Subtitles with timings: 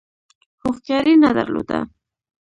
[0.61, 1.79] هوښیاري نه درلوده.